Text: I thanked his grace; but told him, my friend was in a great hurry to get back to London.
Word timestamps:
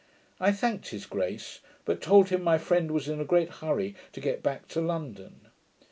I 0.39 0.51
thanked 0.51 0.87
his 0.87 1.05
grace; 1.05 1.59
but 1.85 2.01
told 2.01 2.29
him, 2.29 2.41
my 2.41 2.57
friend 2.57 2.89
was 2.89 3.07
in 3.07 3.21
a 3.21 3.23
great 3.23 3.51
hurry 3.61 3.93
to 4.13 4.19
get 4.19 4.41
back 4.41 4.67
to 4.69 4.81
London. 4.81 5.41